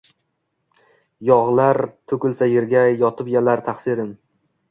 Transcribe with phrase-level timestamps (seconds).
[1.31, 1.79] Yog’lar
[2.11, 4.09] to’kilsa yerga, yotib yalar taqsirim